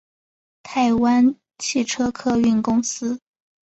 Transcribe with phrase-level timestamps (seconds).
[0.63, 3.21] 台湾汽车客运公司